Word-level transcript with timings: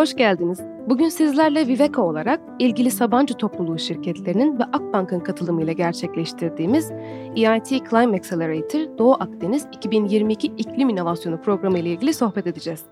Hoş 0.00 0.16
geldiniz. 0.16 0.60
Bugün 0.86 1.08
sizlerle 1.08 1.66
Viveka 1.66 2.02
olarak 2.02 2.40
ilgili 2.58 2.90
Sabancı 2.90 3.34
topluluğu 3.34 3.78
şirketlerinin 3.78 4.58
ve 4.58 4.64
Akbank'ın 4.64 5.20
katılımıyla 5.20 5.72
gerçekleştirdiğimiz 5.72 6.90
EIT 7.36 7.68
Climate 7.68 8.18
Accelerator 8.18 8.98
Doğu 8.98 9.14
Akdeniz 9.14 9.66
2022 9.72 10.46
İklim 10.46 10.88
İnovasyonu 10.88 11.40
Programı 11.42 11.78
ile 11.78 11.88
ilgili 11.88 12.14
sohbet 12.14 12.46
edeceğiz. 12.46 12.84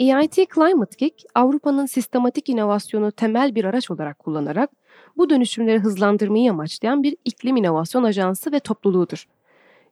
EIT 0.00 0.34
Climate 0.54 0.96
Kick, 0.96 1.22
Avrupa'nın 1.34 1.86
sistematik 1.86 2.48
inovasyonu 2.48 3.12
temel 3.12 3.54
bir 3.54 3.64
araç 3.64 3.90
olarak 3.90 4.18
kullanarak 4.18 4.70
bu 5.16 5.30
dönüşümleri 5.30 5.78
hızlandırmayı 5.78 6.50
amaçlayan 6.50 7.02
bir 7.02 7.16
iklim 7.24 7.56
inovasyon 7.56 8.04
ajansı 8.04 8.52
ve 8.52 8.60
topluluğudur. 8.60 9.28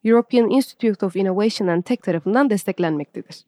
European 0.04 0.50
Institute 0.50 1.06
of 1.06 1.16
Innovation 1.16 1.68
and 1.68 1.82
Tech 1.82 2.02
tarafından 2.02 2.50
desteklenmektedir. 2.50 3.44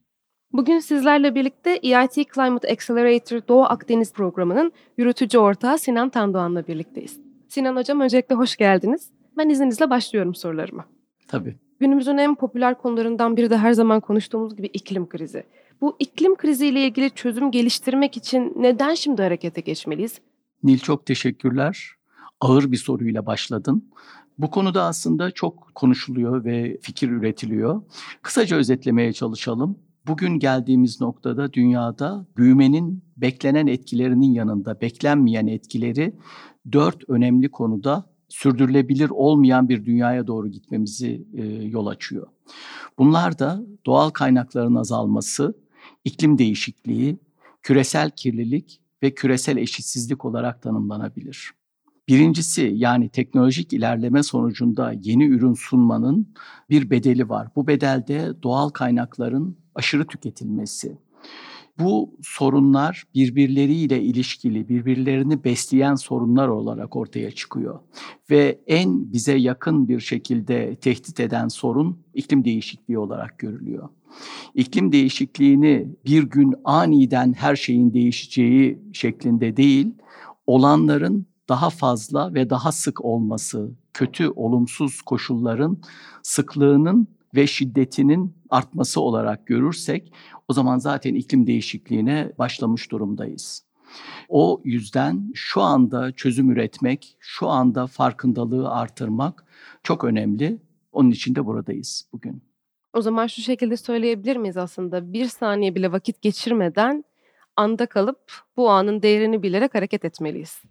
Bugün 0.52 0.78
sizlerle 0.78 1.34
birlikte 1.34 1.70
EIT 1.70 2.14
Climate 2.34 2.72
Accelerator 2.72 3.40
Doğu 3.48 3.62
Akdeniz 3.62 4.12
programının 4.12 4.72
yürütücü 4.98 5.38
ortağı 5.38 5.78
Sinan 5.78 6.08
Tandoğan'la 6.08 6.66
birlikteyiz. 6.66 7.20
Sinan 7.48 7.76
Hocam 7.76 8.00
öncelikle 8.00 8.34
hoş 8.34 8.56
geldiniz. 8.56 9.10
Ben 9.36 9.48
izninizle 9.48 9.90
başlıyorum 9.90 10.34
sorularıma. 10.34 10.84
Tabii. 11.28 11.56
Günümüzün 11.80 12.16
en 12.16 12.34
popüler 12.34 12.78
konularından 12.78 13.36
biri 13.36 13.50
de 13.50 13.58
her 13.58 13.72
zaman 13.72 14.00
konuştuğumuz 14.00 14.56
gibi 14.56 14.66
iklim 14.66 15.08
krizi. 15.08 15.44
Bu 15.80 15.96
iklim 15.98 16.34
kriziyle 16.34 16.86
ilgili 16.86 17.10
çözüm 17.10 17.50
geliştirmek 17.50 18.16
için 18.16 18.52
neden 18.56 18.94
şimdi 18.94 19.22
harekete 19.22 19.60
geçmeliyiz? 19.60 20.20
Nil 20.62 20.78
çok 20.78 21.06
teşekkürler. 21.06 21.90
Ağır 22.40 22.72
bir 22.72 22.76
soruyla 22.76 23.26
başladın. 23.26 23.90
Bu 24.38 24.50
konuda 24.50 24.84
aslında 24.84 25.30
çok 25.30 25.70
konuşuluyor 25.74 26.44
ve 26.44 26.78
fikir 26.82 27.10
üretiliyor. 27.10 27.82
Kısaca 28.22 28.56
özetlemeye 28.56 29.12
çalışalım. 29.12 29.78
Bugün 30.06 30.38
geldiğimiz 30.38 31.00
noktada 31.00 31.52
dünyada 31.52 32.26
büyümenin 32.36 33.04
beklenen 33.16 33.66
etkilerinin 33.66 34.32
yanında 34.32 34.80
beklenmeyen 34.80 35.46
etkileri 35.46 36.16
dört 36.72 37.10
önemli 37.10 37.50
konuda 37.50 38.04
sürdürülebilir 38.28 39.10
olmayan 39.10 39.68
bir 39.68 39.84
dünyaya 39.84 40.26
doğru 40.26 40.48
gitmemizi 40.48 41.26
e, 41.34 41.44
yol 41.46 41.86
açıyor. 41.86 42.26
Bunlar 42.98 43.38
da 43.38 43.62
doğal 43.86 44.10
kaynakların 44.10 44.74
azalması, 44.74 45.54
iklim 46.04 46.38
değişikliği, 46.38 47.18
küresel 47.62 48.10
kirlilik 48.10 48.80
ve 49.02 49.14
küresel 49.14 49.56
eşitsizlik 49.56 50.24
olarak 50.24 50.62
tanımlanabilir. 50.62 51.52
Birincisi 52.08 52.72
yani 52.74 53.08
teknolojik 53.08 53.72
ilerleme 53.72 54.22
sonucunda 54.22 54.92
yeni 55.02 55.26
ürün 55.26 55.54
sunmanın 55.54 56.34
bir 56.70 56.90
bedeli 56.90 57.28
var. 57.28 57.48
Bu 57.56 57.66
bedelde 57.66 58.42
doğal 58.42 58.68
kaynakların 58.68 59.61
aşırı 59.74 60.06
tüketilmesi. 60.06 60.98
Bu 61.78 62.10
sorunlar 62.22 63.04
birbirleriyle 63.14 64.02
ilişkili, 64.02 64.68
birbirlerini 64.68 65.44
besleyen 65.44 65.94
sorunlar 65.94 66.48
olarak 66.48 66.96
ortaya 66.96 67.30
çıkıyor. 67.30 67.80
Ve 68.30 68.60
en 68.66 69.12
bize 69.12 69.34
yakın 69.34 69.88
bir 69.88 70.00
şekilde 70.00 70.74
tehdit 70.74 71.20
eden 71.20 71.48
sorun 71.48 71.98
iklim 72.14 72.44
değişikliği 72.44 72.98
olarak 72.98 73.38
görülüyor. 73.38 73.88
İklim 74.54 74.92
değişikliğini 74.92 75.88
bir 76.06 76.22
gün 76.22 76.54
aniden 76.64 77.32
her 77.32 77.56
şeyin 77.56 77.94
değişeceği 77.94 78.78
şeklinde 78.92 79.56
değil, 79.56 79.94
olanların 80.46 81.26
daha 81.48 81.70
fazla 81.70 82.34
ve 82.34 82.50
daha 82.50 82.72
sık 82.72 83.04
olması, 83.04 83.70
kötü, 83.94 84.28
olumsuz 84.28 85.02
koşulların 85.02 85.78
sıklığının 86.22 87.08
ve 87.34 87.46
şiddetinin 87.46 88.34
artması 88.52 89.00
olarak 89.00 89.46
görürsek 89.46 90.12
o 90.48 90.52
zaman 90.52 90.78
zaten 90.78 91.14
iklim 91.14 91.46
değişikliğine 91.46 92.32
başlamış 92.38 92.90
durumdayız. 92.90 93.64
O 94.28 94.60
yüzden 94.64 95.30
şu 95.34 95.60
anda 95.60 96.12
çözüm 96.12 96.50
üretmek, 96.50 97.16
şu 97.20 97.48
anda 97.48 97.86
farkındalığı 97.86 98.70
artırmak 98.70 99.44
çok 99.82 100.04
önemli. 100.04 100.58
Onun 100.92 101.10
için 101.10 101.34
de 101.34 101.46
buradayız 101.46 102.08
bugün. 102.12 102.42
O 102.92 103.02
zaman 103.02 103.26
şu 103.26 103.42
şekilde 103.42 103.76
söyleyebilir 103.76 104.36
miyiz 104.36 104.56
aslında? 104.56 105.12
Bir 105.12 105.26
saniye 105.26 105.74
bile 105.74 105.92
vakit 105.92 106.22
geçirmeden 106.22 107.04
anda 107.56 107.86
kalıp 107.86 108.18
bu 108.56 108.70
anın 108.70 109.02
değerini 109.02 109.42
bilerek 109.42 109.74
hareket 109.74 110.04
etmeliyiz. 110.04 110.62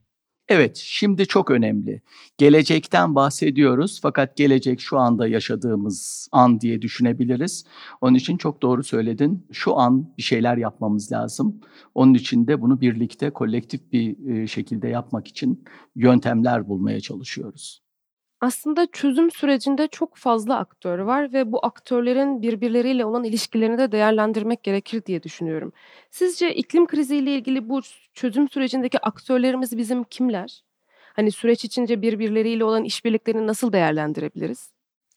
Evet, 0.53 0.77
şimdi 0.77 1.27
çok 1.27 1.51
önemli. 1.51 2.01
Gelecekten 2.37 3.15
bahsediyoruz 3.15 3.99
fakat 4.01 4.37
gelecek 4.37 4.79
şu 4.81 4.99
anda 4.99 5.27
yaşadığımız 5.27 6.29
an 6.31 6.61
diye 6.61 6.81
düşünebiliriz. 6.81 7.65
Onun 8.01 8.15
için 8.15 8.37
çok 8.37 8.61
doğru 8.61 8.83
söyledin. 8.83 9.47
Şu 9.51 9.77
an 9.77 10.13
bir 10.17 10.23
şeyler 10.23 10.57
yapmamız 10.57 11.11
lazım. 11.11 11.61
Onun 11.95 12.13
için 12.13 12.47
de 12.47 12.61
bunu 12.61 12.81
birlikte, 12.81 13.29
kolektif 13.29 13.91
bir 13.91 14.47
şekilde 14.47 14.87
yapmak 14.87 15.27
için 15.27 15.63
yöntemler 15.95 16.67
bulmaya 16.67 17.01
çalışıyoruz. 17.01 17.81
Aslında 18.41 18.87
çözüm 18.91 19.31
sürecinde 19.31 19.87
çok 19.87 20.15
fazla 20.15 20.57
aktör 20.57 20.99
var 20.99 21.33
ve 21.33 21.51
bu 21.51 21.65
aktörlerin 21.65 22.41
birbirleriyle 22.41 23.05
olan 23.05 23.23
ilişkilerini 23.23 23.77
de 23.77 23.91
değerlendirmek 23.91 24.63
gerekir 24.63 25.05
diye 25.05 25.23
düşünüyorum. 25.23 25.73
Sizce 26.11 26.55
iklim 26.55 26.87
kriziyle 26.87 27.35
ilgili 27.35 27.69
bu 27.69 27.81
çözüm 28.13 28.49
sürecindeki 28.49 28.99
aktörlerimiz 28.99 29.77
bizim 29.77 30.03
kimler? 30.03 30.63
Hani 31.13 31.31
süreç 31.31 31.65
içince 31.65 32.01
birbirleriyle 32.01 32.63
olan 32.63 32.83
işbirliklerini 32.83 33.47
nasıl 33.47 33.73
değerlendirebiliriz? 33.73 34.71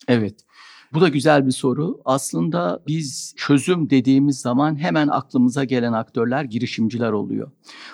Evet. 0.08 0.34
Bu 0.94 1.00
da 1.00 1.08
güzel 1.08 1.46
bir 1.46 1.52
soru. 1.52 2.00
Aslında 2.04 2.82
biz 2.86 3.34
çözüm 3.36 3.90
dediğimiz 3.90 4.40
zaman 4.40 4.76
hemen 4.76 5.08
aklımıza 5.08 5.64
gelen 5.64 5.92
aktörler 5.92 6.44
girişimciler 6.44 7.12
oluyor. 7.12 7.50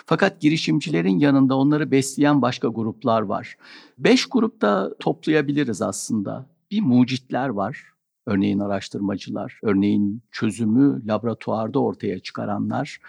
Fakat 0.06 0.40
girişimcilerin 0.40 1.18
yanında 1.18 1.56
onları 1.56 1.90
besleyen 1.90 2.42
başka 2.42 2.68
gruplar 2.68 3.22
var. 3.22 3.56
Beş 3.98 4.26
grupta 4.26 4.90
toplayabiliriz 4.98 5.82
aslında. 5.82 6.46
Bir 6.70 6.80
mucitler 6.80 7.48
var. 7.48 7.84
Örneğin 8.26 8.58
araştırmacılar, 8.58 9.60
örneğin 9.62 10.22
çözümü 10.30 11.06
laboratuvarda 11.06 11.78
ortaya 11.78 12.18
çıkaranlar. 12.18 13.00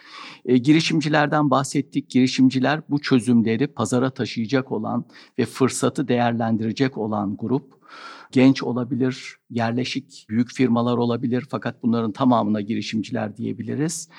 E, 0.46 0.58
girişimcilerden 0.58 1.50
bahsettik. 1.50 2.10
Girişimciler 2.10 2.82
bu 2.90 3.02
çözümleri 3.02 3.68
pazara 3.68 4.10
taşıyacak 4.10 4.72
olan 4.72 5.06
ve 5.40 5.46
fırsatı 5.46 6.08
değerlendirecek 6.08 6.98
olan 6.98 7.38
grup 7.40 7.81
genç 8.32 8.64
olabilir, 8.64 9.36
yerleşik 9.50 10.26
büyük 10.30 10.54
firmalar 10.54 10.98
olabilir 10.98 11.46
fakat 11.50 11.84
bunların 11.84 12.12
tamamına 12.12 12.62
girişimciler 12.62 13.38
diyebiliriz. 13.38 14.10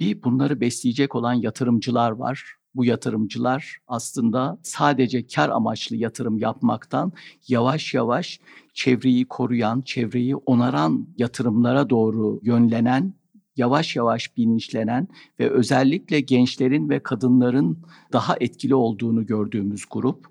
Bir 0.00 0.22
bunları 0.22 0.60
besleyecek 0.60 1.14
olan 1.14 1.34
yatırımcılar 1.34 2.10
var. 2.10 2.56
Bu 2.74 2.84
yatırımcılar 2.84 3.78
aslında 3.86 4.58
sadece 4.62 5.26
kar 5.26 5.48
amaçlı 5.48 5.96
yatırım 5.96 6.38
yapmaktan 6.38 7.12
yavaş 7.48 7.94
yavaş 7.94 8.40
çevreyi 8.74 9.24
koruyan, 9.24 9.80
çevreyi 9.80 10.36
onaran 10.36 11.08
yatırımlara 11.18 11.90
doğru 11.90 12.40
yönlenen 12.42 13.14
yavaş 13.56 13.96
yavaş 13.96 14.36
bilinçlenen 14.36 15.08
ve 15.40 15.50
özellikle 15.50 16.20
gençlerin 16.20 16.88
ve 16.88 17.02
kadınların 17.02 17.78
daha 18.12 18.36
etkili 18.40 18.74
olduğunu 18.74 19.26
gördüğümüz 19.26 19.84
grup. 19.90 20.26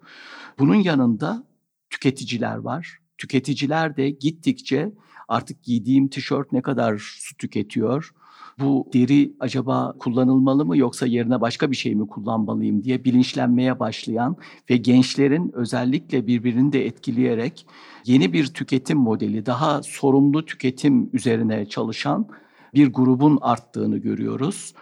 Bunun 0.60 0.76
yanında 0.76 1.44
tüketiciler 1.90 2.58
var. 2.58 3.00
Tüketiciler 3.18 3.98
de 3.98 4.10
gittikçe 4.10 4.92
artık 5.28 5.64
giydiğim 5.64 6.08
tişört 6.08 6.52
ne 6.52 6.62
kadar 6.62 6.98
su 6.98 7.38
tüketiyor? 7.38 8.14
Bu 8.60 8.90
deri 8.94 9.36
acaba 9.40 9.96
kullanılmalı 10.00 10.66
mı 10.66 10.78
yoksa 10.78 11.06
yerine 11.06 11.42
başka 11.42 11.72
bir 11.72 11.76
şey 11.76 11.96
mi 11.96 12.08
kullanmalıyım 12.08 12.84
diye 12.84 13.04
bilinçlenmeye 13.04 13.80
başlayan 13.80 14.38
ve 14.70 14.78
gençlerin 14.78 15.52
özellikle 15.54 16.28
birbirini 16.28 16.74
de 16.74 16.86
etkileyerek 16.86 17.68
yeni 18.06 18.34
bir 18.34 18.48
tüketim 18.48 18.98
modeli, 18.98 19.46
daha 19.46 19.84
sorumlu 19.84 20.46
tüketim 20.46 21.10
üzerine 21.14 21.66
çalışan 21.66 22.28
bir 22.74 22.94
grubun 22.94 23.38
arttığını 23.42 23.98
görüyoruz. 23.98 24.74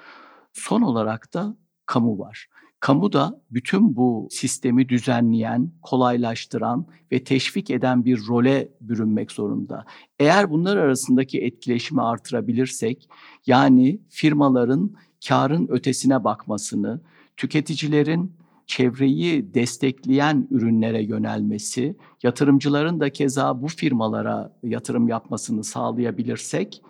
Son 0.53 0.81
olarak 0.81 1.33
da 1.33 1.57
kamu 1.85 2.19
var. 2.19 2.47
Kamu 2.83 3.13
da 3.13 3.41
bütün 3.51 3.95
bu 3.95 4.27
sistemi 4.31 4.89
düzenleyen, 4.89 5.71
kolaylaştıran 5.81 6.85
ve 7.11 7.23
teşvik 7.23 7.69
eden 7.69 8.05
bir 8.05 8.27
role 8.27 8.69
bürünmek 8.81 9.31
zorunda. 9.31 9.85
Eğer 10.19 10.51
bunlar 10.51 10.77
arasındaki 10.77 11.41
etkileşimi 11.41 12.01
artırabilirsek, 12.01 13.09
yani 13.47 13.99
firmaların 14.09 14.95
karın 15.27 15.67
ötesine 15.67 16.23
bakmasını, 16.23 17.01
tüketicilerin 17.37 18.35
çevreyi 18.67 19.53
destekleyen 19.53 20.47
ürünlere 20.51 21.03
yönelmesi, 21.03 21.97
yatırımcıların 22.23 22.99
da 22.99 23.09
keza 23.09 23.61
bu 23.61 23.67
firmalara 23.67 24.53
yatırım 24.63 25.07
yapmasını 25.07 25.63
sağlayabilirsek 25.63 26.81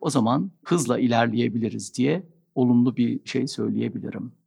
o 0.00 0.10
zaman 0.10 0.50
hızla 0.64 0.98
ilerleyebiliriz 0.98 1.94
diye 1.94 2.22
olumlu 2.54 2.96
bir 2.96 3.20
şey 3.24 3.46
söyleyebilirim. 3.46 4.41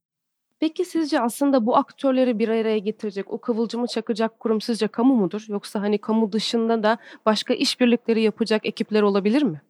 Peki 0.60 0.86
sizce 0.86 1.22
aslında 1.22 1.66
bu 1.66 1.78
aktörleri 1.78 2.40
bir 2.40 2.50
araya 2.50 2.78
getirecek, 2.78 3.34
o 3.34 3.38
kıvılcımı 3.38 3.88
çakacak 3.88 4.40
kurum 4.40 4.62
sizce 4.62 4.88
kamu 4.88 5.16
mudur? 5.16 5.46
Yoksa 5.48 5.82
hani 5.82 5.98
kamu 5.98 6.32
dışında 6.32 6.84
da 6.84 6.98
başka 7.26 7.54
işbirlikleri 7.54 8.22
yapacak 8.22 8.66
ekipler 8.66 9.02
olabilir 9.02 9.44
mi? 9.44 9.62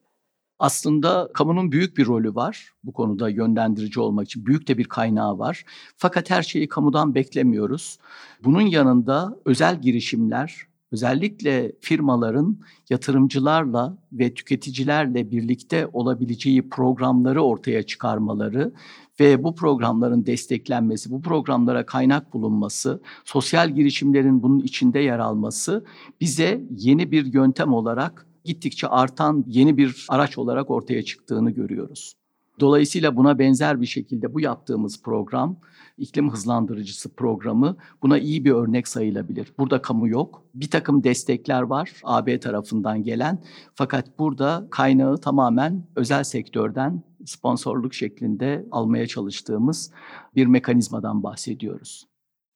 Aslında 0.60 1.30
kamunun 1.34 1.72
büyük 1.72 1.98
bir 1.98 2.06
rolü 2.06 2.36
var 2.36 2.72
bu 2.84 2.94
konuda 2.94 3.30
yönlendirici 3.30 4.00
olmak 4.00 4.26
için. 4.26 4.46
Büyük 4.46 4.68
de 4.68 4.78
bir 4.78 4.84
kaynağı 4.84 5.40
var. 5.40 5.66
Fakat 5.98 6.30
her 6.30 6.42
şeyi 6.42 6.68
kamudan 6.68 7.16
beklemiyoruz. 7.16 8.00
Bunun 8.44 8.62
yanında 8.62 9.40
özel 9.46 9.82
girişimler, 9.82 10.62
özellikle 10.92 11.72
firmaların 11.82 12.58
yatırımcılarla 12.90 13.98
ve 14.12 14.34
tüketicilerle 14.34 15.32
birlikte 15.32 15.88
olabileceği 15.94 16.70
programları 16.70 17.42
ortaya 17.42 17.84
çıkarmaları 17.84 18.74
ve 19.20 19.44
bu 19.44 19.56
programların 19.56 20.26
desteklenmesi, 20.26 21.12
bu 21.12 21.22
programlara 21.22 21.86
kaynak 21.86 22.34
bulunması, 22.34 23.02
sosyal 23.26 23.70
girişimlerin 23.70 24.44
bunun 24.44 24.60
içinde 24.60 25.00
yer 25.00 25.20
alması 25.20 25.86
bize 26.22 26.62
yeni 26.70 27.12
bir 27.12 27.34
yöntem 27.34 27.74
olarak 27.74 28.28
gittikçe 28.44 28.88
artan 28.88 29.44
yeni 29.48 29.78
bir 29.78 30.06
araç 30.10 30.38
olarak 30.38 30.72
ortaya 30.72 31.04
çıktığını 31.04 31.52
görüyoruz. 31.52 32.14
Dolayısıyla 32.60 33.16
buna 33.16 33.40
benzer 33.40 33.82
bir 33.82 33.86
şekilde 33.86 34.34
bu 34.34 34.40
yaptığımız 34.40 35.02
program 35.02 35.60
iklim 35.98 36.32
hızlandırıcısı 36.32 37.16
programı 37.16 37.78
buna 38.04 38.20
iyi 38.20 38.46
bir 38.46 38.52
örnek 38.52 38.88
sayılabilir. 38.88 39.54
Burada 39.60 39.82
kamu 39.82 40.08
yok. 40.08 40.44
Bir 40.54 40.70
takım 40.70 41.04
destekler 41.04 41.62
var 41.62 41.92
AB 42.04 42.40
tarafından 42.40 43.04
gelen. 43.04 43.44
Fakat 43.74 44.20
burada 44.20 44.68
kaynağı 44.72 45.18
tamamen 45.18 45.84
özel 45.96 46.24
sektörden 46.24 47.04
sponsorluk 47.26 47.94
şeklinde 47.94 48.66
almaya 48.72 49.08
çalıştığımız 49.08 49.92
bir 50.36 50.46
mekanizmadan 50.46 51.24
bahsediyoruz. 51.24 52.08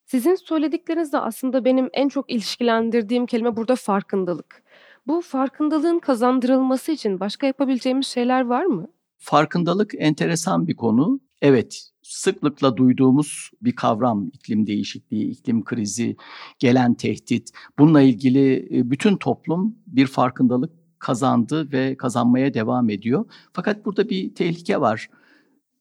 Sizin 0.06 0.36
söylediklerinizde 0.36 1.18
aslında 1.18 1.66
benim 1.66 1.90
en 1.94 2.10
çok 2.10 2.32
ilişkilendirdiğim 2.32 3.26
kelime 3.26 3.56
burada 3.56 3.76
farkındalık. 3.76 4.64
Bu 5.08 5.22
farkındalığın 5.22 6.00
kazandırılması 6.00 6.92
için 6.92 7.20
başka 7.20 7.48
yapabileceğimiz 7.48 8.08
şeyler 8.08 8.46
var 8.46 8.66
mı? 8.66 8.88
Farkındalık 9.18 9.94
enteresan 9.98 10.68
bir 10.68 10.76
konu. 10.76 11.20
Evet, 11.42 11.90
sıklıkla 12.02 12.78
duyduğumuz 12.78 13.50
bir 13.62 13.76
kavram 13.76 14.28
iklim 14.34 14.68
değişikliği, 14.68 15.30
iklim 15.32 15.64
krizi, 15.64 16.16
gelen 16.60 16.94
tehdit. 16.94 17.52
Bununla 17.80 18.02
ilgili 18.02 18.78
e, 18.78 18.92
bütün 18.92 19.18
toplum 19.18 19.76
bir 19.88 20.08
farkındalık 20.08 20.72
kazandı 21.00 21.72
ve 21.72 21.98
kazanmaya 21.98 22.54
devam 22.54 22.90
ediyor. 22.90 23.26
Fakat 23.54 23.86
burada 23.86 24.10
bir 24.10 24.36
tehlike 24.36 24.82
var. 24.82 25.10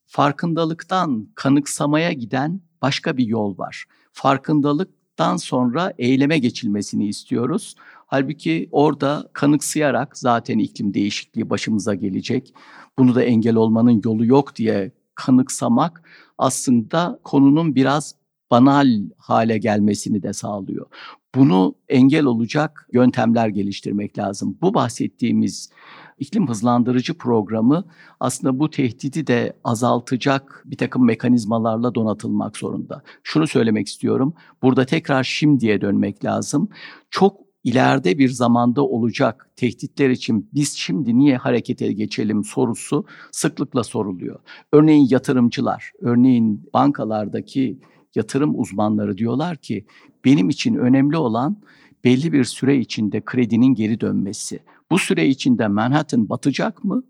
Farkındalıktan 0.06 1.28
kanıksamaya 1.34 2.12
giden 2.12 2.60
başka 2.82 3.16
bir 3.16 3.26
yol 3.26 3.58
var. 3.58 3.84
Farkındalıktan 4.12 5.36
sonra 5.36 5.92
eyleme 5.98 6.38
geçilmesini 6.38 7.08
istiyoruz. 7.08 7.74
Halbuki 8.06 8.68
orada 8.72 9.28
kanıksayarak 9.32 10.18
zaten 10.18 10.58
iklim 10.58 10.94
değişikliği 10.94 11.50
başımıza 11.50 11.94
gelecek. 11.94 12.54
Bunu 12.98 13.14
da 13.14 13.22
engel 13.22 13.56
olmanın 13.56 14.02
yolu 14.04 14.24
yok 14.24 14.56
diye 14.56 14.92
kanıksamak 15.14 16.02
aslında 16.38 17.20
konunun 17.24 17.74
biraz 17.74 18.14
banal 18.50 18.88
hale 19.16 19.58
gelmesini 19.58 20.22
de 20.22 20.32
sağlıyor. 20.32 20.86
Bunu 21.34 21.74
engel 21.88 22.24
olacak 22.24 22.88
yöntemler 22.92 23.48
geliştirmek 23.48 24.18
lazım. 24.18 24.58
Bu 24.62 24.74
bahsettiğimiz 24.74 25.70
iklim 26.18 26.48
hızlandırıcı 26.48 27.18
programı 27.18 27.84
aslında 28.20 28.58
bu 28.58 28.70
tehdidi 28.70 29.26
de 29.26 29.52
azaltacak 29.64 30.62
bir 30.66 30.76
takım 30.76 31.06
mekanizmalarla 31.06 31.94
donatılmak 31.94 32.56
zorunda. 32.56 33.02
Şunu 33.22 33.46
söylemek 33.46 33.88
istiyorum. 33.88 34.34
Burada 34.62 34.86
tekrar 34.86 35.24
şimdiye 35.24 35.80
dönmek 35.80 36.24
lazım. 36.24 36.68
Çok 37.10 37.40
ileride 37.64 38.18
bir 38.18 38.28
zamanda 38.28 38.82
olacak 38.82 39.50
tehditler 39.56 40.10
için 40.10 40.50
biz 40.54 40.72
şimdi 40.74 41.18
niye 41.18 41.36
harekete 41.36 41.92
geçelim 41.92 42.44
sorusu 42.44 43.04
sıklıkla 43.32 43.84
soruluyor. 43.84 44.40
Örneğin 44.72 45.06
yatırımcılar, 45.10 45.92
örneğin 46.00 46.70
bankalardaki 46.74 47.78
yatırım 48.14 48.60
uzmanları 48.60 49.18
diyorlar 49.18 49.56
ki 49.56 49.86
benim 50.24 50.48
için 50.48 50.74
önemli 50.74 51.16
olan 51.16 51.56
belli 52.04 52.32
bir 52.32 52.44
süre 52.44 52.78
içinde 52.78 53.20
kredinin 53.24 53.74
geri 53.74 54.00
dönmesi. 54.00 54.60
Bu 54.90 54.98
süre 54.98 55.28
içinde 55.28 55.68
Manhattan 55.68 56.28
batacak 56.28 56.84
mı? 56.84 57.02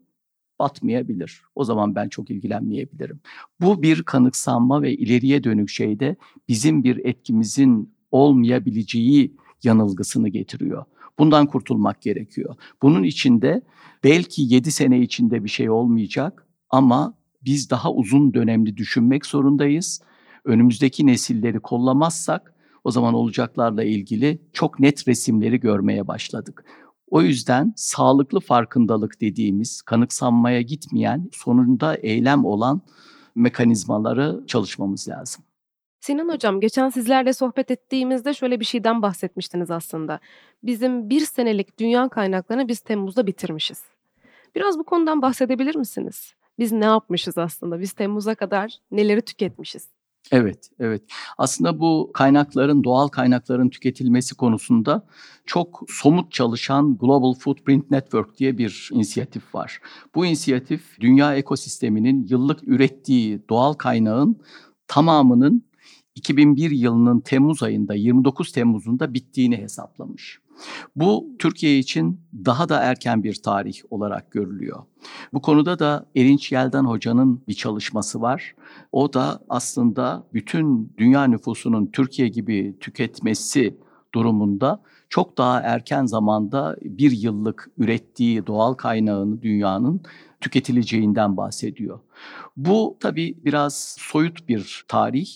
Batmayabilir. 0.59 1.43
O 1.55 1.65
zaman 1.65 1.95
ben 1.95 2.09
çok 2.09 2.31
ilgilenmeyebilirim. 2.31 3.21
Bu 3.61 3.83
bir 3.83 4.03
kanıksanma 4.03 4.83
ve 4.83 4.93
ileriye 4.93 5.45
dönük 5.45 5.69
şeyde 5.69 6.17
bizim 6.49 6.85
bir 6.85 7.05
etkimizin 7.05 7.95
olmayabileceği 8.11 9.37
yanılgısını 9.63 10.29
getiriyor. 10.29 10.85
Bundan 11.19 11.47
kurtulmak 11.47 12.03
gerekiyor. 12.03 12.55
Bunun 12.83 13.03
içinde 13.03 13.63
belki 14.05 14.43
7 14.43 14.73
sene 14.73 15.01
içinde 15.01 15.45
bir 15.45 15.49
şey 15.49 15.71
olmayacak 15.71 16.47
ama 16.71 17.15
biz 17.45 17.71
daha 17.71 17.93
uzun 17.93 18.35
dönemli 18.35 18.77
düşünmek 18.77 19.27
zorundayız. 19.27 20.03
Önümüzdeki 20.49 21.07
nesilleri 21.07 21.61
kollamazsak 21.61 22.55
o 22.85 22.91
zaman 22.91 23.15
olacaklarla 23.15 23.85
ilgili 23.85 24.39
çok 24.53 24.81
net 24.81 25.09
resimleri 25.09 25.61
görmeye 25.61 26.09
başladık. 26.09 26.65
O 27.11 27.23
yüzden 27.23 27.73
sağlıklı 27.77 28.41
farkındalık 28.41 29.21
dediğimiz 29.21 29.83
kanıksanmaya 29.83 30.61
gitmeyen 30.61 31.29
sonunda 31.33 31.95
eylem 31.95 32.45
olan 32.45 32.81
mekanizmaları 33.35 34.45
çalışmamız 34.47 35.09
lazım. 35.09 35.45
Sinan 36.01 36.29
Hocam 36.29 36.61
geçen 36.61 36.89
sizlerle 36.89 37.33
sohbet 37.33 37.71
ettiğimizde 37.71 38.35
şöyle 38.35 38.61
bir 38.61 38.65
şeyden 38.65 39.03
bahsetmiştiniz 39.03 39.71
aslında. 39.71 40.21
Bizim 40.63 41.11
bir 41.11 41.21
senelik 41.21 41.79
dünya 41.79 42.09
kaynaklarını 42.09 42.69
biz 42.69 42.81
Temmuz'da 42.81 43.27
bitirmişiz. 43.27 43.83
Biraz 44.55 44.79
bu 44.79 44.85
konudan 44.85 45.23
bahsedebilir 45.23 45.77
misiniz? 45.77 46.35
Biz 46.59 46.73
ne 46.73 46.85
yapmışız 46.85 47.39
aslında? 47.39 47.81
Biz 47.81 47.93
Temmuz'a 47.93 48.35
kadar 48.35 48.79
neleri 48.91 49.23
tüketmişiz? 49.23 49.98
Evet, 50.33 50.71
evet. 50.79 51.03
Aslında 51.39 51.81
bu 51.81 52.11
kaynakların, 52.15 52.85
doğal 52.85 53.09
kaynakların 53.09 53.69
tüketilmesi 53.69 54.35
konusunda 54.35 55.07
çok 55.47 55.85
somut 55.89 56.33
çalışan 56.33 56.99
Global 56.99 57.35
Footprint 57.35 57.91
Network 57.91 58.39
diye 58.39 58.59
bir 58.59 58.91
inisiyatif 58.93 59.55
var. 59.55 59.81
Bu 60.15 60.27
inisiyatif 60.27 61.01
dünya 61.01 61.35
ekosisteminin 61.35 62.27
yıllık 62.31 62.69
ürettiği 62.69 63.41
doğal 63.51 63.73
kaynağın 63.73 64.41
tamamının 64.89 65.69
2001 66.15 66.71
yılının 66.71 67.21
Temmuz 67.21 67.63
ayında 67.63 67.95
29 67.95 68.53
Temmuz'unda 68.53 69.15
bittiğini 69.15 69.57
hesaplamış. 69.57 70.41
Bu 70.97 71.27
Türkiye 71.39 71.79
için 71.79 72.21
daha 72.45 72.69
da 72.69 72.81
erken 72.81 73.23
bir 73.23 73.35
tarih 73.35 73.81
olarak 73.91 74.31
görülüyor. 74.31 74.83
Bu 75.33 75.43
konuda 75.43 75.79
da 75.79 76.07
Erinç 76.17 76.53
Yelden 76.53 76.85
Hoca'nın 76.85 77.43
bir 77.49 77.55
çalışması 77.55 78.21
var. 78.21 78.55
O 78.93 79.13
da 79.13 79.41
aslında 79.49 80.27
bütün 80.35 80.93
dünya 80.99 81.25
nüfusunun 81.25 81.87
Türkiye 81.87 82.29
gibi 82.29 82.77
tüketmesi 82.81 83.79
durumunda 84.15 84.83
çok 85.09 85.39
daha 85.39 85.61
erken 85.61 86.07
zamanda 86.07 86.77
bir 86.83 87.11
yıllık 87.11 87.71
ürettiği 87.79 88.47
doğal 88.47 88.75
kaynağını 88.75 89.43
dünyanın 89.43 90.01
tüketileceğinden 90.41 91.37
bahsediyor. 91.37 92.01
Bu 92.57 92.97
tabii 93.01 93.39
biraz 93.45 93.97
soyut 93.99 94.49
bir 94.49 94.85
tarih 94.89 95.29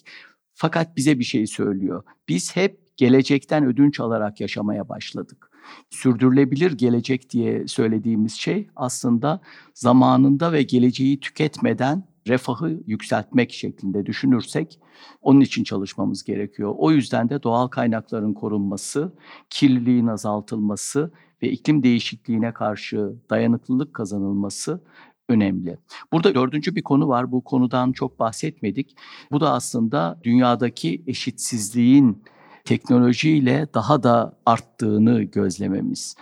fakat 0.54 0.96
bize 0.96 1.18
bir 1.18 1.24
şey 1.24 1.46
söylüyor. 1.46 2.02
Biz 2.28 2.56
hep 2.56 2.81
gelecekten 2.96 3.64
ödünç 3.64 4.00
alarak 4.00 4.40
yaşamaya 4.40 4.88
başladık. 4.88 5.50
Sürdürülebilir 5.90 6.72
gelecek 6.72 7.30
diye 7.30 7.68
söylediğimiz 7.68 8.32
şey 8.32 8.68
aslında 8.76 9.40
zamanında 9.74 10.52
ve 10.52 10.62
geleceği 10.62 11.20
tüketmeden 11.20 12.04
refahı 12.28 12.80
yükseltmek 12.86 13.52
şeklinde 13.52 14.06
düşünürsek 14.06 14.80
onun 15.22 15.40
için 15.40 15.64
çalışmamız 15.64 16.24
gerekiyor. 16.24 16.74
O 16.78 16.90
yüzden 16.90 17.28
de 17.28 17.42
doğal 17.42 17.68
kaynakların 17.68 18.34
korunması, 18.34 19.12
kirliliğin 19.50 20.06
azaltılması 20.06 21.12
ve 21.42 21.50
iklim 21.50 21.82
değişikliğine 21.82 22.52
karşı 22.52 23.12
dayanıklılık 23.30 23.94
kazanılması 23.94 24.80
önemli. 25.28 25.78
Burada 26.12 26.34
dördüncü 26.34 26.76
bir 26.76 26.82
konu 26.82 27.08
var. 27.08 27.32
Bu 27.32 27.44
konudan 27.44 27.92
çok 27.92 28.18
bahsetmedik. 28.18 28.96
Bu 29.32 29.40
da 29.40 29.52
aslında 29.52 30.20
dünyadaki 30.24 31.02
eşitsizliğin 31.06 32.22
teknolojiyle 32.64 33.66
daha 33.74 34.02
da 34.02 34.38
arttığını 34.46 35.22
gözlememiz. 35.22 36.16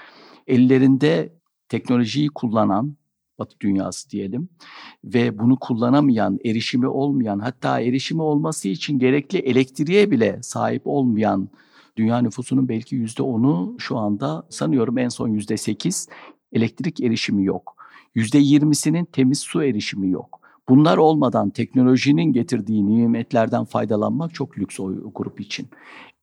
Ellerinde 0.46 1.32
teknolojiyi 1.68 2.28
kullanan 2.28 2.96
Batı 3.38 3.60
dünyası 3.60 4.10
diyelim 4.10 4.48
ve 5.04 5.38
bunu 5.38 5.58
kullanamayan, 5.58 6.38
erişimi 6.44 6.86
olmayan, 6.86 7.38
hatta 7.38 7.80
erişimi 7.80 8.22
olması 8.22 8.68
için 8.68 8.98
gerekli 8.98 9.38
elektriğe 9.38 10.10
bile 10.10 10.38
sahip 10.42 10.82
olmayan 10.84 11.48
dünya 11.96 12.18
nüfusunun 12.18 12.68
belki 12.68 12.96
yüzde 12.96 13.22
onu 13.22 13.74
şu 13.78 13.98
anda 13.98 14.46
sanıyorum 14.50 14.98
en 14.98 15.08
son 15.08 15.28
yüzde 15.28 15.56
sekiz 15.56 16.08
elektrik 16.52 17.00
erişimi 17.00 17.44
yok. 17.44 17.76
%20'sinin 18.16 19.04
temiz 19.04 19.38
su 19.38 19.62
erişimi 19.62 20.10
yok. 20.10 20.39
Bunlar 20.70 20.96
olmadan 20.96 21.50
teknolojinin 21.50 22.32
getirdiği 22.32 22.86
nimetlerden 22.86 23.64
faydalanmak 23.64 24.34
çok 24.34 24.58
lüks 24.58 24.80
o 24.80 25.12
grup 25.14 25.40
için. 25.40 25.68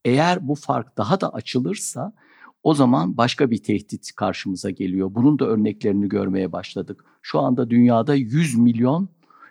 Eğer 0.04 0.48
bu 0.48 0.54
fark 0.54 0.98
daha 0.98 1.20
da 1.20 1.34
açılırsa 1.34 2.12
o 2.62 2.74
zaman 2.74 3.16
başka 3.16 3.50
bir 3.50 3.62
tehdit 3.62 4.12
karşımıza 4.16 4.70
geliyor. 4.70 5.14
Bunun 5.14 5.38
da 5.38 5.44
örneklerini 5.46 6.08
görmeye 6.08 6.52
başladık. 6.52 7.04
Şu 7.22 7.40
anda 7.40 7.70
dünyada 7.70 8.14
100 8.14 8.58
milyon 8.58 9.08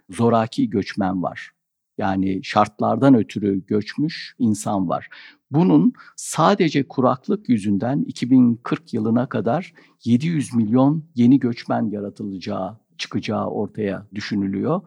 zoraki 0.09 0.69
göçmen 0.69 1.23
var. 1.23 1.51
Yani 1.97 2.43
şartlardan 2.43 3.15
ötürü 3.15 3.65
göçmüş 3.65 4.35
insan 4.39 4.89
var. 4.89 5.09
Bunun 5.51 5.93
sadece 6.15 6.87
kuraklık 6.87 7.49
yüzünden 7.49 8.03
2040 8.07 8.93
yılına 8.93 9.29
kadar 9.29 9.73
700 10.05 10.53
milyon 10.53 11.03
yeni 11.15 11.39
göçmen 11.39 11.89
yaratılacağı 11.89 12.86
çıkacağı 12.97 13.47
ortaya 13.47 14.05
düşünülüyor. 14.15 14.81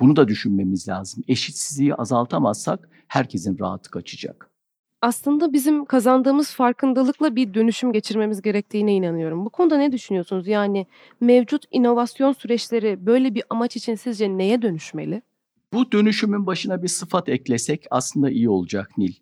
Bunu 0.00 0.16
da 0.16 0.28
düşünmemiz 0.28 0.88
lazım. 0.88 1.24
Eşitsizliği 1.28 1.94
azaltamazsak 1.94 2.88
herkesin 3.08 3.58
rahatı 3.58 3.90
kaçacak. 3.90 4.50
Aslında 5.02 5.52
bizim 5.52 5.84
kazandığımız 5.84 6.52
farkındalıkla 6.52 7.36
bir 7.36 7.54
dönüşüm 7.54 7.92
geçirmemiz 7.92 8.42
gerektiğine 8.42 8.94
inanıyorum. 8.94 9.44
Bu 9.44 9.50
konuda 9.50 9.76
ne 9.76 9.92
düşünüyorsunuz? 9.92 10.48
Yani 10.48 10.86
mevcut 11.20 11.64
inovasyon 11.70 12.32
süreçleri 12.32 13.06
böyle 13.06 13.34
bir 13.34 13.42
amaç 13.50 13.76
için 13.76 13.94
sizce 13.94 14.38
neye 14.38 14.62
dönüşmeli? 14.62 15.22
Bu 15.72 15.92
dönüşümün 15.92 16.46
başına 16.46 16.82
bir 16.82 16.88
sıfat 16.88 17.28
eklesek 17.28 17.86
aslında 17.90 18.30
iyi 18.30 18.48
olacak 18.48 18.98
Nil. 18.98 19.12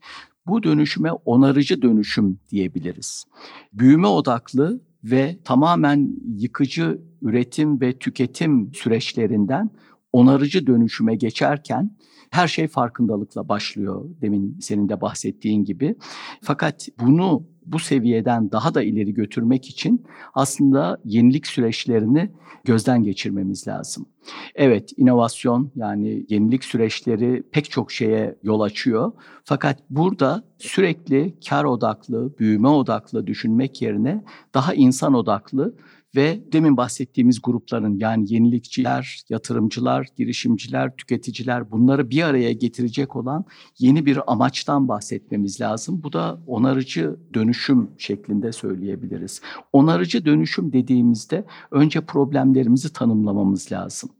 Bu 0.47 0.63
dönüşüme 0.63 1.13
onarıcı 1.13 1.83
dönüşüm 1.83 2.39
diyebiliriz. 2.51 3.25
Büyüme 3.73 4.07
odaklı 4.07 4.81
ve 5.05 5.39
tamamen 5.45 6.17
yıkıcı 6.37 6.99
üretim 7.23 7.81
ve 7.81 7.99
tüketim 7.99 8.75
süreçlerinden 8.75 9.71
onarıcı 10.15 10.67
dönüşüme 10.67 11.17
geçerken 11.17 11.91
her 12.31 12.49
şey 12.49 12.69
farkındalıkla 12.69 13.49
başlıyor 13.49 14.05
demin 14.21 14.59
senin 14.61 14.89
de 14.89 15.01
bahsettiğin 15.01 15.65
gibi. 15.65 15.97
Fakat 16.43 16.89
bunu 17.01 17.47
bu 17.67 17.79
seviyeden 17.79 18.53
daha 18.53 18.75
da 18.75 18.83
ileri 18.83 19.15
götürmek 19.15 19.69
için 19.69 20.05
aslında 20.35 21.01
yenilik 21.05 21.47
süreçlerini 21.47 22.31
gözden 22.65 23.05
geçirmemiz 23.05 23.69
lazım. 23.69 24.07
Evet, 24.55 24.93
inovasyon 24.97 25.71
yani 25.77 26.27
yenilik 26.29 26.65
süreçleri 26.65 27.43
pek 27.53 27.71
çok 27.71 27.93
şeye 27.93 28.39
yol 28.43 28.61
açıyor. 28.61 29.13
Fakat 29.45 29.79
burada 29.91 30.45
sürekli 30.59 31.35
kar 31.49 31.65
odaklı, 31.65 32.39
büyüme 32.39 32.69
odaklı 32.69 33.27
düşünmek 33.27 33.83
yerine 33.83 34.25
daha 34.55 34.75
insan 34.75 35.15
odaklı 35.15 35.75
ve 36.17 36.45
demin 36.53 36.77
bahsettiğimiz 36.77 37.43
grupların 37.43 37.99
yani 37.99 38.33
yenilikçiler, 38.33 39.21
yatırımcılar, 39.29 40.07
girişimciler, 40.17 40.97
tüketiciler 40.97 41.71
bunları 41.71 42.11
bir 42.11 42.23
araya 42.23 42.53
getirecek 42.53 43.17
olan 43.17 43.45
yeni 43.79 44.07
bir 44.07 44.33
amaçtan 44.33 44.89
bahsetmemiz 44.89 45.61
lazım. 45.61 46.01
Bu 46.05 46.13
da 46.13 46.41
onarıcı 46.47 47.17
dönüşüm 47.35 47.91
şeklinde 47.99 48.53
söyleyebiliriz. 48.53 49.41
Onarıcı 49.73 50.25
dönüşüm 50.25 50.73
dediğimizde 50.73 51.45
önce 51.71 52.01
problemlerimizi 52.01 52.93
tanımlamamız 52.93 53.73
lazım. 53.73 54.11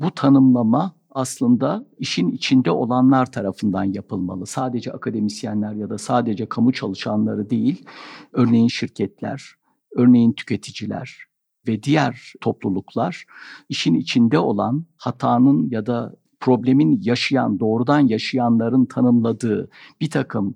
Bu 0.00 0.10
tanımlama 0.10 0.94
aslında 1.10 1.86
işin 1.98 2.28
içinde 2.28 2.70
olanlar 2.70 3.32
tarafından 3.32 3.84
yapılmalı. 3.84 4.46
Sadece 4.46 4.92
akademisyenler 4.92 5.72
ya 5.72 5.90
da 5.90 5.98
sadece 5.98 6.46
kamu 6.46 6.72
çalışanları 6.72 7.50
değil, 7.50 7.84
örneğin 8.32 8.68
şirketler, 8.68 9.54
örneğin 9.96 10.32
tüketiciler, 10.32 11.31
ve 11.68 11.82
diğer 11.82 12.32
topluluklar 12.40 13.24
işin 13.68 13.94
içinde 13.94 14.38
olan 14.38 14.84
hatanın 14.96 15.70
ya 15.70 15.86
da 15.86 16.14
problemin 16.40 17.00
yaşayan, 17.02 17.60
doğrudan 17.60 18.00
yaşayanların 18.00 18.84
tanımladığı 18.84 19.70
bir 20.00 20.10
takım 20.10 20.54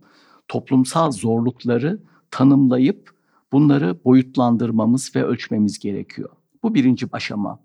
toplumsal 0.48 1.10
zorlukları 1.10 2.00
tanımlayıp 2.30 3.10
bunları 3.52 4.04
boyutlandırmamız 4.04 5.16
ve 5.16 5.24
ölçmemiz 5.24 5.78
gerekiyor. 5.78 6.30
Bu 6.62 6.74
birinci 6.74 7.06
aşama. 7.12 7.58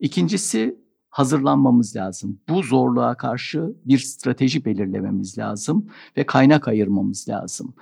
İkincisi 0.00 0.78
hazırlanmamız 1.10 1.96
lazım. 1.96 2.40
Bu 2.48 2.62
zorluğa 2.62 3.14
karşı 3.14 3.72
bir 3.84 3.98
strateji 3.98 4.64
belirlememiz 4.64 5.38
lazım 5.38 5.86
ve 6.16 6.26
kaynak 6.26 6.68
ayırmamız 6.68 7.28
lazım 7.28 7.74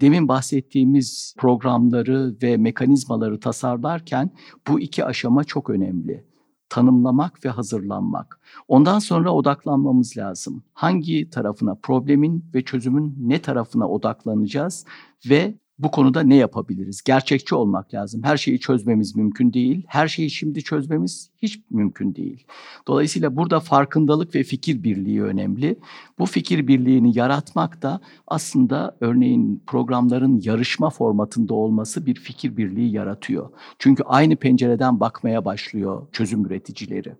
demin 0.00 0.28
bahsettiğimiz 0.28 1.34
programları 1.38 2.36
ve 2.42 2.56
mekanizmaları 2.56 3.40
tasarlarken 3.40 4.30
bu 4.68 4.80
iki 4.80 5.04
aşama 5.04 5.44
çok 5.44 5.70
önemli. 5.70 6.24
Tanımlamak 6.68 7.44
ve 7.44 7.48
hazırlanmak. 7.48 8.40
Ondan 8.68 8.98
sonra 8.98 9.34
odaklanmamız 9.34 10.16
lazım. 10.16 10.62
Hangi 10.72 11.30
tarafına, 11.30 11.74
problemin 11.74 12.44
ve 12.54 12.64
çözümün 12.64 13.16
ne 13.18 13.42
tarafına 13.42 13.88
odaklanacağız 13.88 14.86
ve 15.30 15.54
bu 15.82 15.90
konuda 15.90 16.22
ne 16.22 16.36
yapabiliriz? 16.36 17.02
Gerçekçi 17.02 17.54
olmak 17.54 17.94
lazım. 17.94 18.22
Her 18.24 18.36
şeyi 18.36 18.60
çözmemiz 18.60 19.16
mümkün 19.16 19.52
değil. 19.52 19.84
Her 19.86 20.08
şeyi 20.08 20.30
şimdi 20.30 20.62
çözmemiz 20.64 21.30
hiç 21.42 21.60
mümkün 21.70 22.14
değil. 22.14 22.44
Dolayısıyla 22.86 23.36
burada 23.36 23.60
farkındalık 23.60 24.34
ve 24.34 24.42
fikir 24.42 24.82
birliği 24.82 25.22
önemli. 25.22 25.78
Bu 26.18 26.26
fikir 26.26 26.66
birliğini 26.66 27.18
yaratmak 27.18 27.82
da 27.82 28.00
aslında 28.26 28.96
örneğin 29.00 29.62
programların 29.66 30.40
yarışma 30.44 30.90
formatında 30.90 31.54
olması 31.54 32.06
bir 32.06 32.14
fikir 32.14 32.56
birliği 32.56 32.92
yaratıyor. 32.92 33.50
Çünkü 33.78 34.02
aynı 34.02 34.36
pencereden 34.36 35.00
bakmaya 35.00 35.44
başlıyor 35.44 36.06
çözüm 36.12 36.44
üreticileri. 36.46 37.14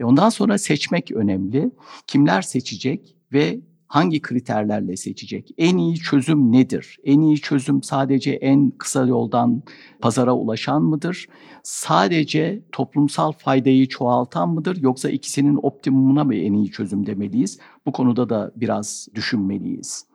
E, 0.00 0.04
ondan 0.04 0.28
sonra 0.28 0.58
seçmek 0.58 1.12
önemli. 1.12 1.70
Kimler 2.06 2.42
seçecek 2.42 3.16
ve 3.32 3.60
hangi 3.92 4.22
kriterlerle 4.22 4.96
seçecek? 4.96 5.50
En 5.58 5.76
iyi 5.76 5.96
çözüm 5.96 6.52
nedir? 6.52 6.98
En 7.04 7.20
iyi 7.20 7.40
çözüm 7.40 7.82
sadece 7.82 8.30
en 8.30 8.70
kısa 8.70 9.06
yoldan 9.06 9.62
pazara 10.00 10.36
ulaşan 10.36 10.82
mıdır? 10.82 11.26
Sadece 11.62 12.62
toplumsal 12.72 13.32
faydayı 13.32 13.88
çoğaltan 13.88 14.48
mıdır 14.48 14.76
yoksa 14.76 15.10
ikisinin 15.10 15.58
optimumuna 15.62 16.24
mı 16.24 16.34
en 16.34 16.52
iyi 16.52 16.70
çözüm 16.70 17.06
demeliyiz? 17.06 17.58
Bu 17.86 17.92
konuda 17.92 18.28
da 18.28 18.52
biraz 18.56 19.08
düşünmeliyiz. 19.14 20.06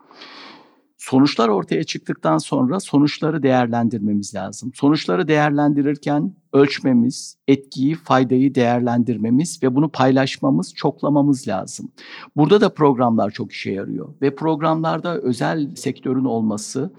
Sonuçlar 0.98 1.50
ortaya 1.50 1.84
çıktıktan 1.84 2.38
sonra 2.38 2.80
sonuçları 2.80 3.44
değerlendirmemiz 3.44 4.36
lazım. 4.36 4.72
Sonuçları 4.76 5.28
değerlendirirken 5.28 6.36
ölçmemiz, 6.54 7.38
etkiyi, 7.48 7.96
faydayı 7.96 8.56
değerlendirmemiz 8.56 9.64
ve 9.64 9.76
bunu 9.76 9.90
paylaşmamız, 9.90 10.74
çoklamamız 10.74 11.48
lazım. 11.48 11.92
Burada 12.36 12.62
da 12.62 12.74
programlar 12.74 13.32
çok 13.32 13.52
işe 13.52 13.72
yarıyor 13.72 14.14
ve 14.22 14.36
programlarda 14.36 15.18
özel 15.18 15.76
sektörün 15.76 16.26
olması, 16.26 16.94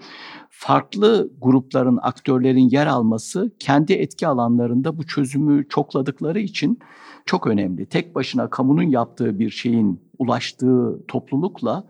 farklı 0.49 1.31
grupların, 1.41 1.99
aktörlerin 2.01 2.69
yer 2.69 2.87
alması 2.87 3.51
kendi 3.59 3.93
etki 3.93 4.27
alanlarında 4.27 4.97
bu 4.97 5.07
çözümü 5.07 5.67
çokladıkları 5.69 6.39
için 6.39 6.79
çok 7.25 7.47
önemli. 7.47 7.85
Tek 7.85 8.15
başına 8.15 8.49
kamunun 8.49 8.83
yaptığı 8.83 9.39
bir 9.39 9.49
şeyin 9.49 10.01
ulaştığı 10.19 11.05
toplulukla 11.07 11.83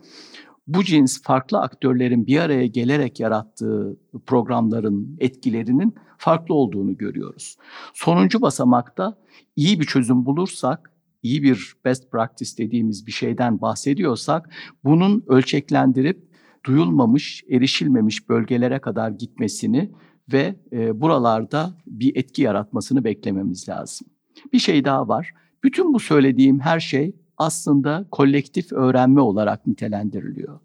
bu 0.69 0.83
cins 0.83 1.21
farklı 1.21 1.59
aktörlerin 1.59 2.27
bir 2.27 2.39
araya 2.39 2.67
gelerek 2.67 3.19
yarattığı 3.19 3.97
programların 4.25 5.17
etkilerinin 5.19 5.95
farklı 6.17 6.55
olduğunu 6.55 6.97
görüyoruz. 6.97 7.57
Sonuncu 7.93 8.41
basamakta 8.41 9.17
iyi 9.55 9.79
bir 9.79 9.85
çözüm 9.85 10.25
bulursak, 10.25 10.91
iyi 11.23 11.43
bir 11.43 11.73
best 11.85 12.11
practice 12.11 12.57
dediğimiz 12.57 13.07
bir 13.07 13.11
şeyden 13.11 13.61
bahsediyorsak 13.61 14.49
bunun 14.83 15.23
ölçeklendirip 15.27 16.29
duyulmamış, 16.65 17.43
erişilmemiş 17.49 18.29
bölgelere 18.29 18.79
kadar 18.79 19.11
gitmesini 19.11 19.91
ve 20.33 20.55
e, 20.71 21.01
buralarda 21.01 21.73
bir 21.87 22.15
etki 22.15 22.41
yaratmasını 22.41 23.03
beklememiz 23.03 23.69
lazım. 23.69 24.07
Bir 24.53 24.59
şey 24.59 24.85
daha 24.85 25.07
var. 25.07 25.33
Bütün 25.63 25.93
bu 25.93 25.99
söylediğim 25.99 26.59
her 26.59 26.79
şey 26.79 27.15
aslında 27.39 28.05
kolektif 28.11 28.71
öğrenme 28.71 29.21
olarak 29.21 29.67
nitelendiriliyor. 29.67 30.59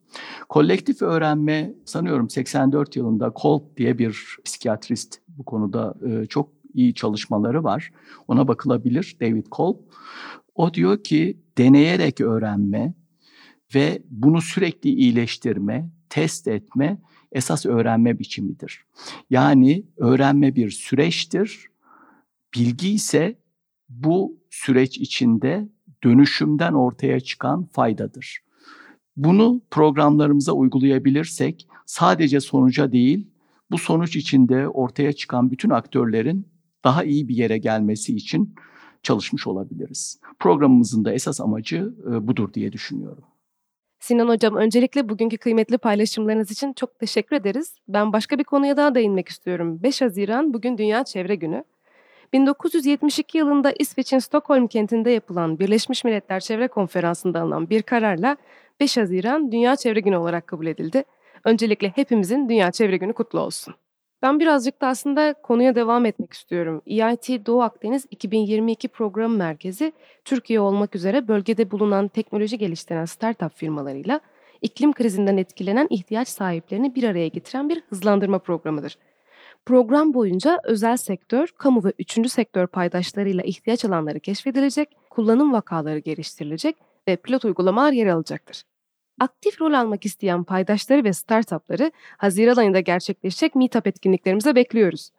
Kolektif 0.49 1.03
öğrenme 1.03 1.75
sanıyorum 1.85 2.31
84 2.31 2.97
yılında 2.97 3.31
Kolb 3.31 3.63
diye 3.77 3.99
bir 3.99 4.37
psikiyatrist 4.45 5.21
bu 5.29 5.45
konuda 5.45 5.95
e, 6.07 6.27
çok 6.27 6.51
iyi 6.75 6.95
çalışmaları 6.95 7.65
var. 7.65 7.93
Ona 8.29 8.49
bakılabilir 8.49 9.17
David 9.21 9.47
Kolb. 9.51 9.77
O 10.55 10.75
diyor 10.75 11.03
ki 11.03 11.39
deneyerek 11.59 12.21
öğrenme 12.21 12.95
ve 13.75 14.03
bunu 14.11 14.41
sürekli 14.41 14.91
iyileştirme, 14.91 15.91
test 16.09 16.49
etme 16.49 16.99
esas 17.33 17.67
öğrenme 17.67 18.19
biçimidir. 18.19 18.85
Yani 19.31 19.85
öğrenme 19.97 20.57
bir 20.57 20.71
süreçtir. 20.71 21.67
Bilgi 22.55 22.91
ise 22.91 23.39
bu 23.89 24.39
süreç 24.51 24.99
içinde 24.99 25.69
dönüşümden 26.05 26.73
ortaya 26.73 27.21
çıkan 27.21 27.65
faydadır. 27.65 28.39
Bunu 29.17 29.63
programlarımıza 29.71 30.53
uygulayabilirsek 30.53 31.69
sadece 31.87 32.41
sonuca 32.41 32.93
değil, 32.93 33.31
bu 33.71 33.79
sonuç 33.79 34.17
içinde 34.17 34.69
ortaya 34.69 35.13
çıkan 35.13 35.51
bütün 35.51 35.71
aktörlerin 35.71 36.49
daha 36.85 37.05
iyi 37.05 37.29
bir 37.29 37.37
yere 37.37 37.59
gelmesi 37.59 38.17
için 38.17 38.55
çalışmış 39.03 39.47
olabiliriz. 39.47 40.21
Programımızın 40.39 41.05
da 41.05 41.13
esas 41.13 41.41
amacı 41.41 41.95
e, 42.11 42.27
budur 42.27 42.53
diye 42.55 42.73
düşünüyorum. 42.73 43.25
Sinan 44.01 44.29
Hocam 44.29 44.57
öncelikle 44.57 45.09
bugünkü 45.09 45.39
kıymetli 45.39 45.79
paylaşımlarınız 45.79 46.51
için 46.51 46.73
çok 46.73 46.99
teşekkür 46.99 47.37
ederiz. 47.37 47.75
Ben 47.89 48.13
başka 48.13 48.39
bir 48.39 48.45
konuya 48.45 48.77
daha 48.77 48.95
değinmek 48.95 49.29
istiyorum. 49.29 49.83
5 49.83 50.01
Haziran 50.01 50.55
bugün 50.55 50.79
Dünya 50.79 51.05
Çevre 51.05 51.35
Günü. 51.35 51.65
1972 52.35 53.39
yılında 53.39 53.73
İsveç'in 53.79 54.19
Stockholm 54.19 54.67
kentinde 54.67 55.11
yapılan 55.11 55.59
Birleşmiş 55.59 56.05
Milletler 56.05 56.41
Çevre 56.41 56.69
Konferansı'nda 56.69 57.41
alınan 57.41 57.71
bir 57.71 57.83
kararla 57.83 58.37
5 58.81 58.97
Haziran 58.97 59.53
Dünya 59.53 59.77
Çevre 59.77 60.01
Günü 60.01 60.17
olarak 60.17 60.47
kabul 60.47 60.67
edildi. 60.67 61.05
Öncelikle 61.45 61.89
hepimizin 61.89 62.49
Dünya 62.49 62.73
Çevre 62.73 62.97
Günü 62.97 63.13
kutlu 63.13 63.41
olsun. 63.41 63.75
Ben 64.23 64.41
birazcık 64.41 64.81
da 64.81 64.87
aslında 64.87 65.35
konuya 65.43 65.75
devam 65.75 66.07
etmek 66.07 66.33
istiyorum. 66.33 66.83
EIT 66.87 67.47
Doğu 67.47 67.63
Akdeniz 67.63 68.07
2022 68.11 68.89
Program 68.89 69.37
Merkezi, 69.37 69.93
Türkiye 70.25 70.61
olmak 70.61 70.97
üzere 70.97 71.29
bölgede 71.29 71.71
bulunan 71.71 72.09
teknoloji 72.09 72.59
geliştiren 72.59 73.05
startup 73.05 73.57
firmalarıyla 73.57 74.21
iklim 74.63 74.93
krizinden 74.93 75.37
etkilenen 75.37 75.87
ihtiyaç 75.91 76.29
sahiplerini 76.29 76.95
bir 76.95 77.05
araya 77.05 77.29
getiren 77.29 77.69
bir 77.69 77.81
hızlandırma 77.81 78.39
programıdır. 78.39 78.99
Program 79.67 80.15
boyunca 80.15 80.59
özel 80.65 80.97
sektör, 80.97 81.49
kamu 81.59 81.85
ve 81.85 81.93
üçüncü 81.99 82.29
sektör 82.29 82.67
paydaşlarıyla 82.67 83.43
ihtiyaç 83.43 83.85
alanları 83.85 84.21
keşfedilecek, 84.21 84.97
kullanım 85.11 85.53
vakaları 85.53 85.99
geliştirilecek 85.99 86.77
ve 87.09 87.17
pilot 87.17 87.45
uygulamalar 87.45 87.93
yer 87.93 88.07
alacaktır. 88.07 88.63
Aktif 89.21 89.61
rol 89.61 89.73
almak 89.73 90.07
isteyen 90.07 90.45
paydaşları 90.45 91.05
ve 91.05 91.13
startupları 91.13 91.93
Haziran 92.17 92.57
ayında 92.57 92.81
gerçekleşecek 92.81 93.55
Meetup 93.55 93.87
etkinliklerimize 93.87 94.55
bekliyoruz. 94.55 95.11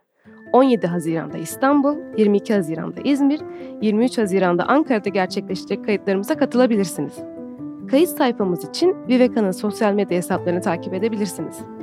17 0.54 0.88
Haziran'da 0.88 1.38
İstanbul, 1.38 1.98
22 2.18 2.54
Haziran'da 2.54 3.02
İzmir, 3.02 3.42
23 3.82 4.18
Haziran'da 4.18 4.68
Ankara'da 4.68 5.10
gerçekleşecek 5.10 5.86
kayıtlarımıza 5.86 6.38
katılabilirsiniz. 6.38 7.14
Kayıt 7.92 8.10
sayfamız 8.10 8.70
için 8.70 8.96
Viveka'nın 9.08 9.52
sosyal 9.52 9.94
medya 9.94 10.18
hesaplarını 10.18 10.62
takip 10.62 10.94
edebilirsiniz. 10.94 11.75